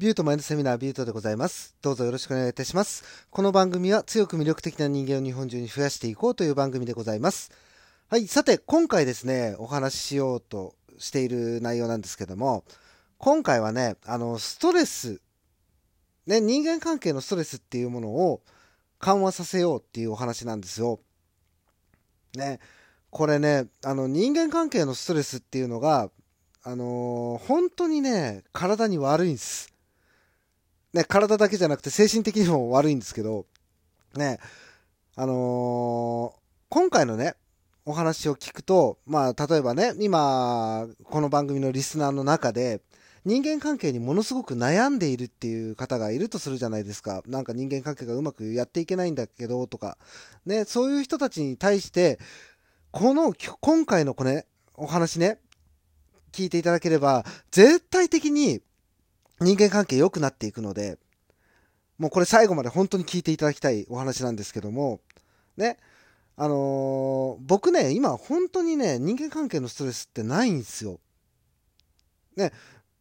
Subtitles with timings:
[0.00, 1.76] ビュートマインドセミナービュートでございます。
[1.82, 3.26] どうぞよろしくお願いいたします。
[3.28, 7.52] この番組は強く魅力的な人間を日本中に増やしていこうという番組でございます。
[8.08, 12.64] はい、さて、今回ですね、お話ししようとしている内容なんですけども、
[13.18, 15.20] 今回はね、あの、ストレス、
[16.26, 18.40] ね、人間関係のストレスっていうものを
[19.00, 21.00] 緩和させようっていうお話なんですよ。
[22.36, 22.58] ね、
[23.10, 26.10] これね、あの、人間関係のストレスっていうのが、
[26.62, 29.70] あのー本当にね、体に悪いんです。
[30.92, 33.46] ね、体だけじゃなくて精神的にも悪いんですけど、
[34.14, 34.38] ね、
[35.16, 36.40] あのー
[36.72, 37.34] 今回のね、
[37.84, 42.80] お話を聞くと、まあ、例えばね、今、この番組のリスナーの中で、
[43.24, 47.22] 人間関係にものすごく悩んでいるっていう方がいるとするじゃないですか。
[47.26, 49.98] なんか人間関係がうまくやっていけないんだけど、とか。
[50.46, 52.20] ね、そういう人たちに対して、
[52.92, 55.40] この、今回のこれ、お話ね、
[56.30, 58.62] 聞いていただければ、絶対的に
[59.40, 60.98] 人間関係良くなっていくので、
[61.98, 65.00] もうこれ最後まで本当に聞いていただきたいお話なんですけども、
[65.56, 65.78] ね、
[66.36, 71.00] あのー僕ね、今本当にね、人間関係のストレスってないんですよ。
[72.36, 72.52] ね、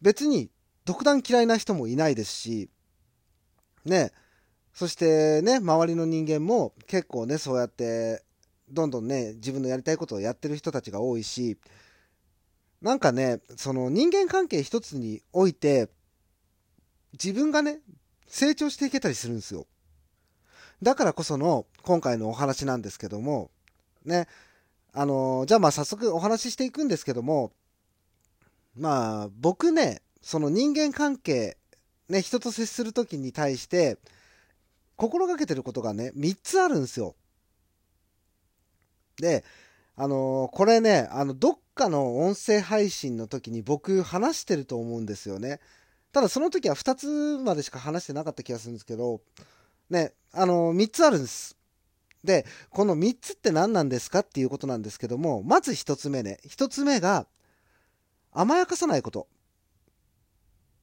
[0.00, 0.50] 別に
[0.84, 2.70] 独断嫌いな人もいないですし、
[3.84, 4.12] ね、
[4.72, 8.22] そしてね、周りの人間も結構ね、そうやって、
[8.70, 11.58] どんどんね、自分のやりたいことをやってる人たちが多いし、
[12.80, 15.88] なんかね、その人間関係一つにおいて、
[17.12, 17.80] 自分がね、
[18.26, 19.66] 成長していけたりするんですよ。
[20.82, 23.50] だからこその今回のお話なんですけども、
[24.04, 24.28] ね、
[24.92, 27.52] あのーじゃあまあ早速お話ししていくんですけども、
[28.76, 31.56] まあ僕ね、その人間関係、
[32.08, 33.98] ね、人と接するときに対して、
[34.96, 37.14] 心がけてることがね、3つあるんですよ。
[39.16, 39.44] で、
[39.96, 45.60] あのーこれね、あの、どっかの音声配信の時に僕話してると思うんですよね。
[46.18, 49.20] ただその時は2つまでしか話してなかった気がするんですけど、
[49.88, 51.56] ね、あの、3つあるんです。
[52.24, 56.40] で、この3つって何なんですかっていうことなんですけども、まず1つ目ね。
[56.44, 57.28] 1つ目が、
[58.32, 59.28] 甘やかさないこと。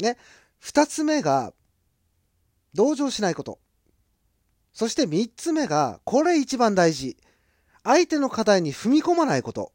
[0.00, 0.18] ね。
[0.62, 1.54] 2つ目が、
[2.74, 3.58] 同情しないこと。
[4.74, 7.16] そして3つ目が、これ一番大事。
[7.84, 9.72] 相手の課題に踏み込まないこと。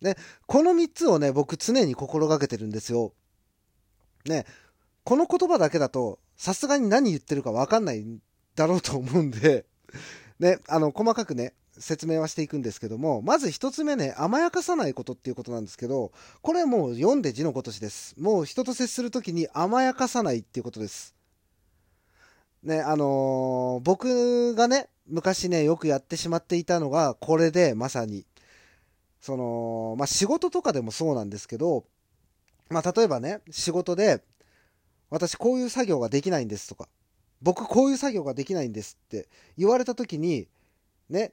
[0.00, 0.16] ね。
[0.46, 3.12] この3つをね、僕常に心がけてるんですよ。
[4.26, 4.46] ね。
[5.04, 8.04] この言葉だけだと、さすがに何言ってるかわかんない
[8.54, 9.64] だろうと思うんで、
[10.38, 16.12] ね、あの、細かくね、説明はしていくんですけども、まず一つ目ね、甘やかさないことっていうことなんですけど、
[16.42, 18.14] これもう読んで字のごとしです。
[18.18, 21.14] もう人と接するときに甘やかさないっていうことです。
[22.62, 28.24] ね、あのー僕がね、昔ね、よくやってしまっていたのが、これで、まさに。
[29.20, 31.84] その、まあ、仕事とかでもそうなんですけど、
[32.72, 34.24] まあ、例えばね、仕事で、
[35.10, 36.88] 私こういう作業ができないんですとか、
[37.42, 39.28] 僕こういう作業ができないんですって
[39.58, 40.48] 言われた時に、
[41.10, 41.32] ね、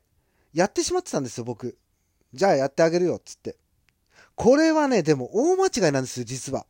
[0.54, 1.78] やってしまってたんですよ、僕。
[2.34, 3.58] じゃあやってあげるよ、つって。
[4.36, 6.66] これはね、でも大間違いなんですよ、実は。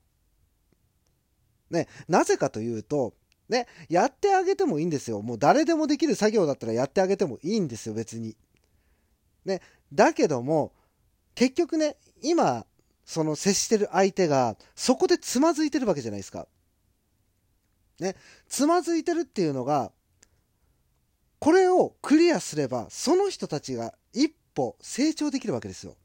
[1.70, 3.14] ね、なぜかというと、
[3.48, 5.22] ね、やってあげてもいいんですよ。
[5.22, 8.36] もう誰でもできる作業だったらやってあげてもいいんですよ、別に。
[9.46, 9.62] ね、
[9.94, 10.74] だけども、
[11.34, 12.66] 結局ね、今、
[13.10, 16.48] その接してる相手が、そこでつまずいてるわけじゃないですか。
[18.00, 18.16] ね、
[18.48, 19.92] つまずいてるっていうのが、
[21.40, 25.98] これをクリアすれば、その人たちが一歩成長できるわけですよ。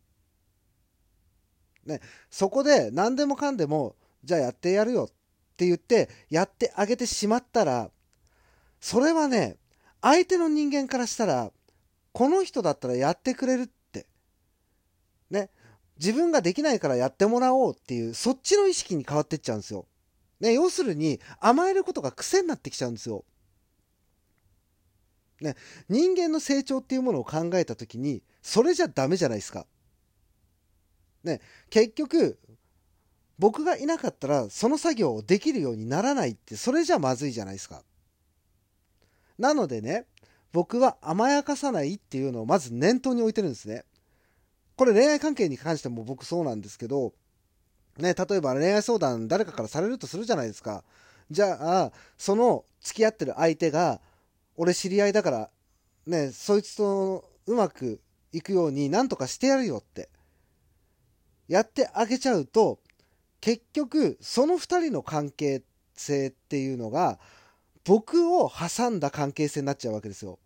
[1.85, 2.01] ね、
[2.31, 5.13] そこで何でもかんでも、じゃあやってやるよっ
[5.59, 7.91] て言って、やってあげてしまったら、
[8.81, 9.59] それはね、
[10.01, 11.53] 相手の人間からしたら、
[12.13, 13.69] この人だったらやってくれるっ。
[15.99, 19.87] 自分ができないからやってもらおうっていう、そっちの意識に変わってっちゃうんですよ。
[20.41, 23.25] ね、要するに甘えることが癖になってきちゃうんですよ。
[25.41, 25.57] ね、
[25.89, 29.67] 人間の成長っていうものを考えた時にそれじゃダメじゃないですか。
[31.23, 31.41] ね、
[31.71, 32.39] 結局
[33.39, 37.83] 僕がいなかったらその作業をできるようにならないってそれじゃまずいじゃないですか。
[39.39, 40.07] なのでね
[40.53, 43.85] 僕は甘やかさないっていうのをまず念頭に置いてるんですね。
[44.77, 47.13] これ恋愛関係に関しても僕そうなんですけど
[47.99, 50.83] ね、例えば恋愛相談誰かからされるとするじゃないですか。
[51.31, 54.01] じゃあ、その付き合ってる相手が、
[54.57, 55.51] 俺知り合いだから、
[56.07, 58.01] ね、そいつとうまく
[58.33, 60.09] いくようになんとかしてやるよって。
[61.47, 62.81] やってあげちゃうと、
[63.41, 65.63] 結局、その二人の関係
[65.95, 67.19] 性っていうのが、
[67.85, 70.39] 僕を挟んだ関係性になっちゃうわけですよ。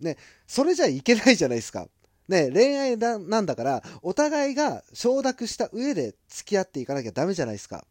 [0.00, 1.86] ね、それじゃいけないじゃないですか。
[2.28, 7.86] ね、恋愛だなんだから、お互いが承諾した上で付き合っていかなきゃダメじゃないですか。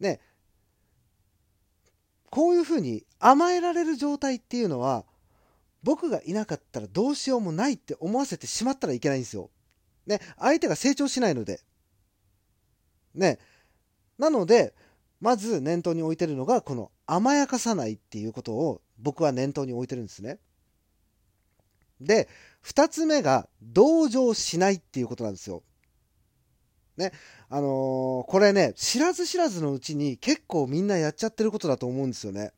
[0.00, 0.20] ね、
[2.30, 5.04] こういうふうに甘えられる状態っていうのは、
[5.84, 9.50] 僕がいなかったらどうしようもないって思わせてしまったらいけないんですよ。
[10.06, 11.60] ね、相手が成長しないので。
[13.14, 13.38] ね。
[14.18, 14.74] なので、
[15.20, 20.38] まず念頭に置いてるのが、この甘やかさないっていうことを僕は念頭に置いてるんですね。
[22.00, 22.28] で、
[22.64, 25.62] 二つ目が同情しないっていうことなんですよ。
[26.96, 27.12] ね。
[27.50, 32.52] あのー、これね、知らず知らずのうちに結構みんなやっちゃってることだと思うんですよね。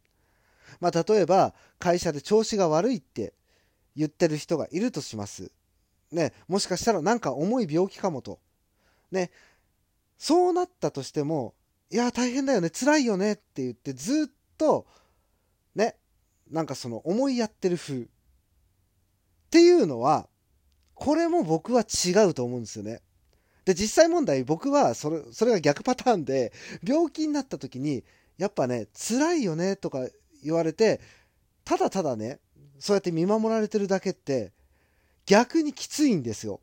[0.78, 3.34] まあ、例えば、会社で調子が悪いって
[3.96, 5.50] 言ってる人がいるとします。
[6.12, 6.32] ね。
[6.46, 8.38] もしかしたらなんか重い病気かもと。
[9.10, 9.32] ね。
[10.18, 11.54] そうなったとしても、
[11.90, 14.86] いや、大変だよね、辛いよねって言ってずっと、
[15.74, 15.96] ね、
[16.48, 18.08] なんかその思いやってる風。
[19.56, 20.28] っていうのは、
[20.92, 23.00] これも僕は違うと思うんですよね。
[23.64, 26.52] で、実際問題、僕はそれ、それが逆パターンで、
[26.86, 28.04] 病気になった時に、
[28.36, 30.06] やっぱね、辛いよねとか
[30.44, 31.00] 言われて、
[31.64, 32.38] ただただね、
[32.78, 34.52] そうやって見守られてるだけって、
[35.24, 36.60] 逆にきついんですよ。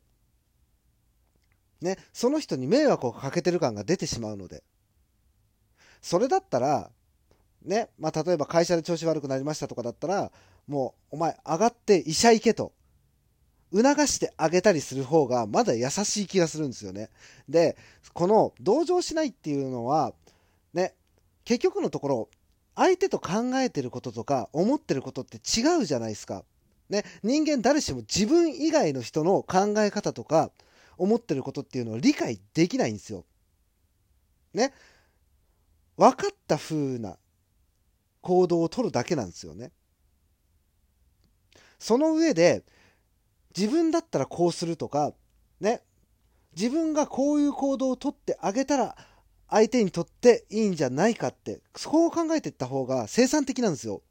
[1.80, 4.62] ね、その人に迷惑をかけてる感が出てしまうので。
[6.00, 6.92] それだったら、
[7.64, 10.30] ね、まあ、例えば会社で調子悪くなりましたとかだったら、
[10.68, 12.72] もう、お前、上がって医者行けと。
[13.74, 17.10] 促してあげたりする方が、まだ優しい気がするんですよね。
[17.48, 17.76] で、
[18.12, 20.14] この、同情しないっていうのは、
[20.72, 20.94] ね、
[21.44, 22.28] 結局のところ、
[22.76, 26.44] 相手と考えてることとか、思ってることって違うじゃないですか。
[26.88, 30.50] ね、人間誰しも自分以外の人の考え方とか、
[30.96, 33.24] 思ってることっていうのを理解できないんですよ。
[34.52, 34.72] ね。
[35.96, 37.16] 分かった風な
[38.20, 39.72] 行動をとるだけなんですよね。
[41.78, 42.62] その上で、
[43.56, 45.12] 自分だったらこうするとか、
[45.60, 45.82] ね、
[46.56, 48.96] 自分がこういう行動をとってあげたら、
[49.48, 54.02] 相手にとっていいんじゃないかって、そこを考えていった方が生産的なんですよ。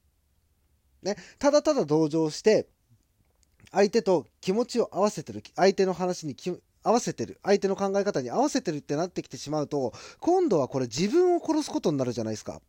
[1.01, 2.67] ね、ただただ同情して、
[3.71, 6.35] 相手と気持ちを合わせてる、相手の話に
[6.83, 12.61] 合わせてる、相手の考え方に合わせてるってなってきてしまうと、今度はこれ自分を殺すことになるじゃないですか。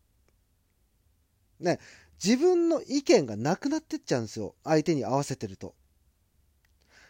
[1.61, 1.79] ね、
[2.23, 4.55] 自分の意見がなくなってっちゃうんですよ。
[4.65, 5.75] 相手に合わせてると。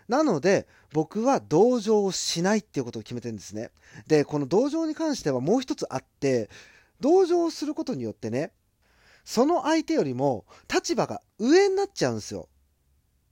[0.08, 3.70] なので、僕は同情をしないっていうことを決めてるんですね。
[4.06, 6.50] で、この同情に関してはもう一つあって、
[7.00, 8.52] 同情することによってね、
[9.24, 12.48] その相手よりも立場が上になっちゃうんですよ。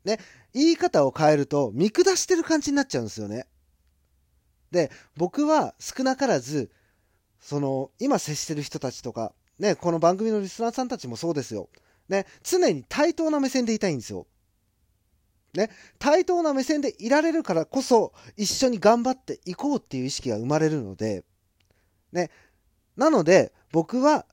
[0.05, 0.19] ね、
[0.53, 3.47] 言い方を変えると見下してる感じになっちゃうんですよね。
[4.71, 6.71] で、僕は少なからず、
[7.41, 11.69] その、今接してる人たちとか、ね、この番組のリスナーさんたちもそうですよ。
[12.09, 14.27] ね、常に対等な目線でいたいんですよ。
[15.55, 21.25] ね、対等な目線でいられるからこそ、一緒に頑張っていこうっていう意識が生まれるので、
[22.13, 22.31] ね、
[22.97, 24.27] なので、僕は、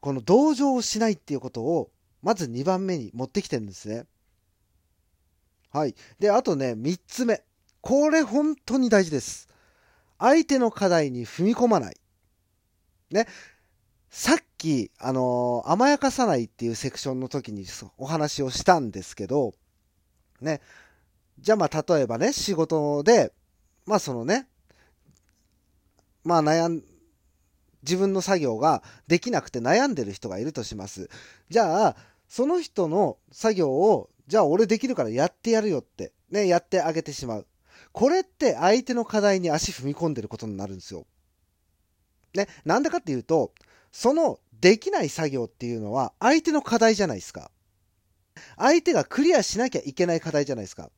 [0.00, 1.90] この同情をしないっていうことを、
[2.22, 4.04] まず2番目に持ってきてるんですね。
[5.70, 5.94] はい。
[6.18, 7.42] で、あとね、3つ目。
[7.80, 9.48] これ本当に大事です。
[10.18, 11.96] 相手の課題に踏み込まない。
[13.10, 13.26] ね。
[14.10, 17.66] さっき、あのー、甘やかさないっていうセクションの時に
[17.98, 19.54] お話をしたんですけど、
[20.40, 20.60] ね。
[21.40, 23.32] じゃあまあ例えばね、仕事で、
[23.86, 24.48] まあそのね、
[26.24, 26.82] まあ悩ん、
[27.82, 31.08] 自分の作業ができなくて悩んでる人がいるとします。
[31.48, 31.96] じゃあ、
[32.28, 37.46] その人の作業を、じゃあ俺できるからやってやるよって、ね、やってあげてしまう。
[37.92, 41.06] これって相手の課題に足踏み込んでることになるんですよ。
[42.34, 43.52] ね、なんでかっていうと、
[43.90, 47.50] そのできない作業っていうのは相手の課題じゃないですか。
[48.58, 50.90] 相手がクリアしなきゃいけない課題じゃないですか。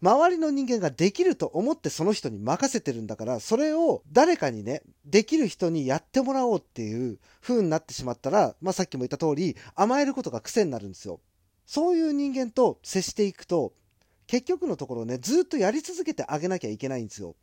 [0.00, 11.20] 周りの人間ができると思ってその人に任せてるんだから、それを誰かにね、できる人にやってもらおうっていう風になってしまったら、まあさっきも言った通り、甘えることが癖になるんですよ。
[11.66, 13.74] そういう人間と接していくと、
[14.26, 17.36] 結局のところね、ずっとやり続けてあげなきゃいけないんですよ。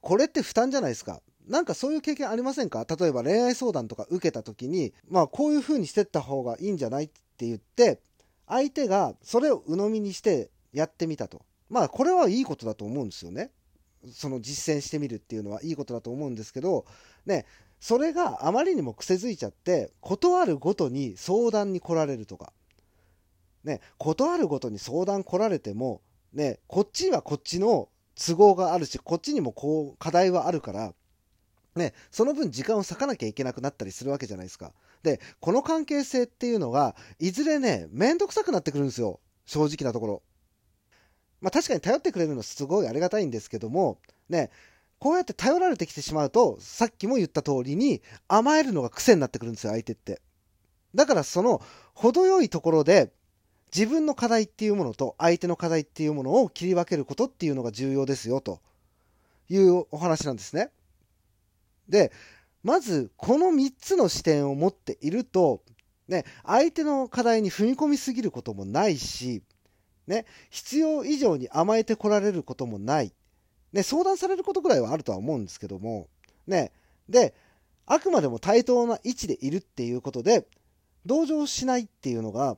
[0.00, 1.20] これって負担じゃないですか。
[1.48, 2.86] なんかそういう経験ありませんか？
[2.88, 7.10] 例えば恋愛相談とか受けた時に、まあこういう風にしてった方がいいんじゃない？
[7.38, 8.00] って言って、
[8.48, 11.42] 相手がそれを鵜呑みにしてやってみたと。
[11.70, 13.52] まあこれはいいことだと思うんですよね。
[14.10, 16.84] その実践してみるっていうのはいいことだと思うんですけど、
[17.26, 17.46] ね、
[17.78, 22.52] それがあまりにも癖づいちゃって、断るごとに相談に来られるとか、
[23.62, 26.00] ね、断るごとに相談来られても、
[26.32, 30.92] ね、こっちはこっちの都合があるし、こっちにもこう課題はあるから、
[31.76, 34.72] ね、その分時間を割かなきゃいけなくなったりするわけじゃないですか。
[35.08, 39.20] で、この関係性っていうのが、いずれね、めんどくさくなってくるんですよ。
[39.46, 40.22] 正直なところ。
[41.40, 43.98] まあ確かに頼ってくれるのすごいありがたいんですけども、
[44.28, 44.50] ね、
[44.98, 50.20] こうやって頼られてきてしまうと、さっきも言った通りに甘えるのが癖になってくるんですよ、相手って。
[50.94, 51.62] だからその
[51.94, 53.12] 程よいところで
[53.74, 58.60] 自分の課題っていうものと相手の課題っていうものを切り分けることっていうのが重要ですよと
[59.48, 60.70] いうお話なんですね。
[61.88, 62.12] で、
[62.62, 65.62] まずこの3つの視点を持っていると、
[66.08, 69.42] ね、相手の課題に踏み込みすぎることもないし、
[70.06, 73.12] ね、必要以上に甘えてこられることもない。
[73.72, 76.08] ね、相談されることぐらいはあるとは思うんですけども、
[76.46, 76.72] ね、
[77.08, 77.34] で、
[77.84, 80.46] あくまでも対等な位置でいるっていうことで、
[81.04, 82.56] 同情しないっていうのが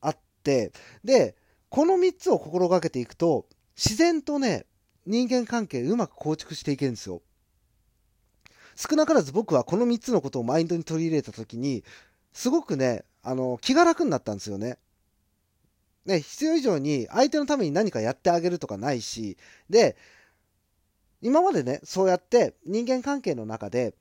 [0.00, 0.72] あって、
[1.04, 1.34] で、
[1.70, 4.66] この3つを心がけていくと、自然とね、
[5.06, 7.22] 人間関係うまく構築していけるんですよ。
[8.76, 11.84] 少なからず僕はこの3つのことをマインドに取り入れた時に、
[12.32, 14.78] すごくね、あの、気が楽になったんですよね。
[16.04, 19.36] ね、必要以上に相手のために何かやってあげるとかないし、
[19.70, 19.96] で、
[21.20, 23.94] 今までね、そうやって人間関係の中で、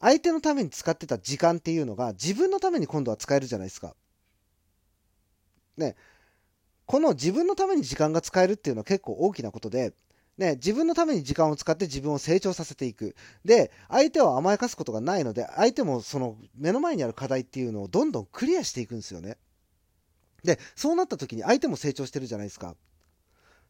[0.00, 3.94] 相手のために使ってた時間っていうのが自分のために今度は使えるじゃないですか。
[5.76, 5.94] ね、
[6.86, 9.92] この自分のために時間が使えるっていうのは結構大きなことで、
[10.38, 13.16] ね、自分のために時間を使って自分を成長させていく。
[13.44, 19.36] で、相手を甘やかすことがないので、相手もその目の前にある課題っていうのをどんどんクリアしていくんですよね。
[20.44, 22.76] で、そうなった時に相手も成長してるじゃないですか。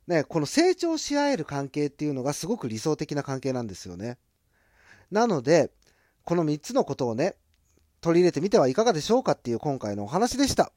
[0.07, 4.19] ね、この成長し合える関係っていうのがすごく理想的な関係なんですよね。
[5.11, 5.71] なので、
[6.25, 7.35] この3つのことをね、
[8.03, 10.71] 取り入れてみてはいかがでしょうかっていう今回のお話でした。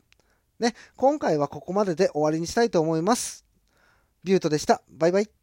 [0.60, 3.46] ね、今回はここまでで終わりにしたいと思います。
[4.24, 4.82] ビュートでした。
[4.90, 5.41] バイバイ。